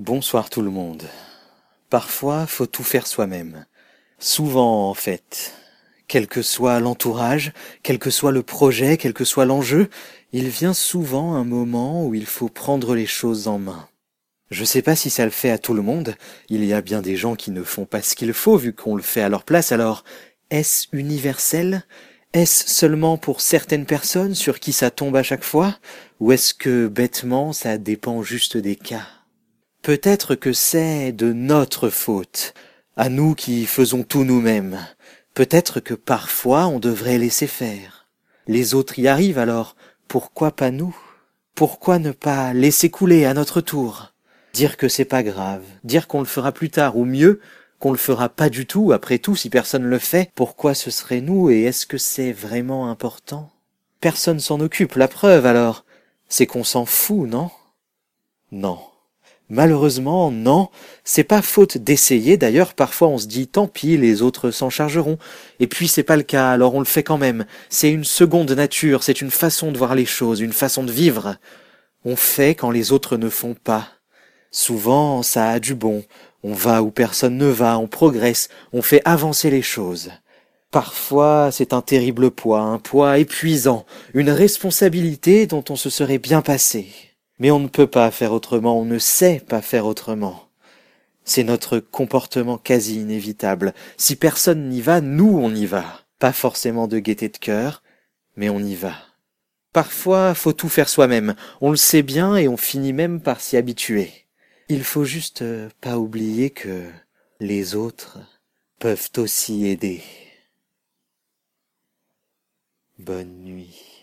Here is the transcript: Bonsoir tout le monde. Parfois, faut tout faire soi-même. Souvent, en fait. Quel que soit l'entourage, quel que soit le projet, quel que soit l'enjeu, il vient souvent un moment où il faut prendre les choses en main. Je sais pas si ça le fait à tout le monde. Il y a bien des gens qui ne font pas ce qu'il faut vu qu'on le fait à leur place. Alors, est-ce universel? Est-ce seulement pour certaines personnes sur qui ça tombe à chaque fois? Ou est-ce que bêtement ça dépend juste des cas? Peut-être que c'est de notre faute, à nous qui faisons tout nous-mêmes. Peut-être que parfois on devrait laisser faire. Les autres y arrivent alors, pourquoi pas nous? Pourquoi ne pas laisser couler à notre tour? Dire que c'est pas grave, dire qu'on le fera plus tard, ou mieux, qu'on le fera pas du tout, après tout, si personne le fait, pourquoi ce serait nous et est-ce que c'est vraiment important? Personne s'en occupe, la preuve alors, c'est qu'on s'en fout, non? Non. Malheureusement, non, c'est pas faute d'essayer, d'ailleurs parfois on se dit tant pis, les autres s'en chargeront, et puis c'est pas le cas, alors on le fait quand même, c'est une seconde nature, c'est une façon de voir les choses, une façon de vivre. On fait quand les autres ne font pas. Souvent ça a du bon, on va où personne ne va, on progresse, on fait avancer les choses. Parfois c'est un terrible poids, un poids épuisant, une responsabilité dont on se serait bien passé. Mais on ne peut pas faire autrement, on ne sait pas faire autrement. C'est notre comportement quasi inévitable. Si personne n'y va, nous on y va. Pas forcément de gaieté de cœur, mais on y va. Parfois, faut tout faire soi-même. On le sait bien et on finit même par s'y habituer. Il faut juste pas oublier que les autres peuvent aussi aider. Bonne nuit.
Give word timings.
Bonsoir 0.00 0.48
tout 0.48 0.62
le 0.62 0.70
monde. 0.70 1.02
Parfois, 1.90 2.46
faut 2.46 2.64
tout 2.64 2.82
faire 2.82 3.06
soi-même. 3.06 3.66
Souvent, 4.18 4.88
en 4.88 4.94
fait. 4.94 5.52
Quel 6.08 6.26
que 6.26 6.40
soit 6.40 6.80
l'entourage, 6.80 7.52
quel 7.82 7.98
que 7.98 8.08
soit 8.08 8.32
le 8.32 8.42
projet, 8.42 8.96
quel 8.96 9.12
que 9.12 9.26
soit 9.26 9.44
l'enjeu, 9.44 9.90
il 10.32 10.48
vient 10.48 10.72
souvent 10.72 11.34
un 11.34 11.44
moment 11.44 12.06
où 12.06 12.14
il 12.14 12.24
faut 12.24 12.48
prendre 12.48 12.94
les 12.94 13.04
choses 13.04 13.46
en 13.46 13.58
main. 13.58 13.90
Je 14.50 14.64
sais 14.64 14.80
pas 14.80 14.96
si 14.96 15.10
ça 15.10 15.26
le 15.26 15.30
fait 15.30 15.50
à 15.50 15.58
tout 15.58 15.74
le 15.74 15.82
monde. 15.82 16.14
Il 16.48 16.64
y 16.64 16.72
a 16.72 16.80
bien 16.80 17.02
des 17.02 17.16
gens 17.16 17.36
qui 17.36 17.50
ne 17.50 17.62
font 17.62 17.84
pas 17.84 18.00
ce 18.00 18.16
qu'il 18.16 18.32
faut 18.32 18.56
vu 18.56 18.72
qu'on 18.72 18.96
le 18.96 19.02
fait 19.02 19.20
à 19.20 19.28
leur 19.28 19.44
place. 19.44 19.70
Alors, 19.70 20.04
est-ce 20.48 20.86
universel? 20.92 21.84
Est-ce 22.32 22.70
seulement 22.70 23.18
pour 23.18 23.42
certaines 23.42 23.84
personnes 23.84 24.34
sur 24.34 24.60
qui 24.60 24.72
ça 24.72 24.90
tombe 24.90 25.16
à 25.16 25.22
chaque 25.22 25.44
fois? 25.44 25.76
Ou 26.20 26.32
est-ce 26.32 26.54
que 26.54 26.86
bêtement 26.86 27.52
ça 27.52 27.76
dépend 27.76 28.22
juste 28.22 28.56
des 28.56 28.76
cas? 28.76 29.06
Peut-être 29.82 30.34
que 30.34 30.52
c'est 30.52 31.12
de 31.12 31.32
notre 31.32 31.88
faute, 31.88 32.52
à 32.98 33.08
nous 33.08 33.34
qui 33.34 33.64
faisons 33.64 34.02
tout 34.02 34.24
nous-mêmes. 34.24 34.78
Peut-être 35.32 35.80
que 35.80 35.94
parfois 35.94 36.66
on 36.66 36.78
devrait 36.78 37.16
laisser 37.16 37.46
faire. 37.46 38.06
Les 38.46 38.74
autres 38.74 38.98
y 38.98 39.08
arrivent 39.08 39.38
alors, 39.38 39.76
pourquoi 40.06 40.50
pas 40.50 40.70
nous? 40.70 40.94
Pourquoi 41.54 41.98
ne 41.98 42.12
pas 42.12 42.52
laisser 42.52 42.90
couler 42.90 43.24
à 43.24 43.32
notre 43.32 43.62
tour? 43.62 44.12
Dire 44.52 44.76
que 44.76 44.86
c'est 44.86 45.06
pas 45.06 45.22
grave, 45.22 45.64
dire 45.82 46.08
qu'on 46.08 46.20
le 46.20 46.26
fera 46.26 46.52
plus 46.52 46.68
tard, 46.68 46.98
ou 46.98 47.06
mieux, 47.06 47.40
qu'on 47.78 47.92
le 47.92 47.96
fera 47.96 48.28
pas 48.28 48.50
du 48.50 48.66
tout, 48.66 48.92
après 48.92 49.18
tout, 49.18 49.34
si 49.34 49.48
personne 49.48 49.84
le 49.84 49.98
fait, 49.98 50.30
pourquoi 50.34 50.74
ce 50.74 50.90
serait 50.90 51.22
nous 51.22 51.48
et 51.48 51.62
est-ce 51.62 51.86
que 51.86 51.96
c'est 51.96 52.32
vraiment 52.32 52.90
important? 52.90 53.50
Personne 54.00 54.40
s'en 54.40 54.60
occupe, 54.60 54.96
la 54.96 55.08
preuve 55.08 55.46
alors, 55.46 55.86
c'est 56.28 56.46
qu'on 56.46 56.64
s'en 56.64 56.84
fout, 56.84 57.26
non? 57.26 57.50
Non. 58.52 58.78
Malheureusement, 59.52 60.30
non, 60.30 60.68
c'est 61.02 61.24
pas 61.24 61.42
faute 61.42 61.76
d'essayer, 61.76 62.36
d'ailleurs 62.36 62.72
parfois 62.72 63.08
on 63.08 63.18
se 63.18 63.26
dit 63.26 63.48
tant 63.48 63.66
pis, 63.66 63.96
les 63.96 64.22
autres 64.22 64.52
s'en 64.52 64.70
chargeront, 64.70 65.18
et 65.58 65.66
puis 65.66 65.88
c'est 65.88 66.04
pas 66.04 66.16
le 66.16 66.22
cas, 66.22 66.52
alors 66.52 66.76
on 66.76 66.78
le 66.78 66.84
fait 66.84 67.02
quand 67.02 67.18
même, 67.18 67.44
c'est 67.68 67.90
une 67.90 68.04
seconde 68.04 68.52
nature, 68.52 69.02
c'est 69.02 69.20
une 69.20 69.32
façon 69.32 69.72
de 69.72 69.78
voir 69.78 69.96
les 69.96 70.06
choses, 70.06 70.38
une 70.40 70.52
façon 70.52 70.84
de 70.84 70.92
vivre. 70.92 71.34
On 72.04 72.14
fait 72.14 72.54
quand 72.54 72.70
les 72.70 72.92
autres 72.92 73.16
ne 73.16 73.28
font 73.28 73.54
pas. 73.54 73.88
Souvent 74.52 75.24
ça 75.24 75.50
a 75.50 75.58
du 75.58 75.74
bon, 75.74 76.04
on 76.44 76.52
va 76.52 76.80
où 76.84 76.92
personne 76.92 77.36
ne 77.36 77.46
va, 77.46 77.76
on 77.76 77.88
progresse, 77.88 78.50
on 78.72 78.82
fait 78.82 79.02
avancer 79.04 79.50
les 79.50 79.62
choses. 79.62 80.12
Parfois 80.70 81.50
c'est 81.50 81.72
un 81.72 81.82
terrible 81.82 82.30
poids, 82.30 82.60
un 82.60 82.78
poids 82.78 83.18
épuisant, 83.18 83.84
une 84.14 84.30
responsabilité 84.30 85.48
dont 85.48 85.64
on 85.70 85.76
se 85.76 85.90
serait 85.90 86.18
bien 86.18 86.40
passé. 86.40 87.09
Mais 87.40 87.50
on 87.50 87.58
ne 87.58 87.68
peut 87.68 87.88
pas 87.88 88.10
faire 88.12 88.32
autrement, 88.32 88.78
on 88.78 88.84
ne 88.84 88.98
sait 88.98 89.40
pas 89.40 89.62
faire 89.62 89.86
autrement. 89.86 90.48
C'est 91.24 91.42
notre 91.42 91.78
comportement 91.78 92.58
quasi 92.58 93.00
inévitable. 93.00 93.74
Si 93.96 94.14
personne 94.14 94.68
n'y 94.68 94.80
va, 94.80 95.00
nous 95.00 95.38
on 95.38 95.52
y 95.54 95.66
va. 95.66 95.84
Pas 96.18 96.32
forcément 96.32 96.86
de 96.86 96.98
gaieté 96.98 97.28
de 97.28 97.38
cœur, 97.38 97.82
mais 98.36 98.48
on 98.50 98.60
y 98.60 98.74
va. 98.74 98.94
Parfois, 99.72 100.34
faut 100.34 100.52
tout 100.52 100.68
faire 100.68 100.88
soi-même. 100.88 101.34
On 101.60 101.70
le 101.70 101.76
sait 101.76 102.02
bien 102.02 102.36
et 102.36 102.48
on 102.48 102.56
finit 102.56 102.92
même 102.92 103.20
par 103.20 103.40
s'y 103.40 103.56
habituer. 103.56 104.26
Il 104.68 104.84
faut 104.84 105.04
juste 105.04 105.44
pas 105.80 105.98
oublier 105.98 106.50
que 106.50 106.84
les 107.40 107.74
autres 107.74 108.18
peuvent 108.78 109.10
aussi 109.16 109.66
aider. 109.66 110.02
Bonne 112.98 113.44
nuit. 113.44 113.99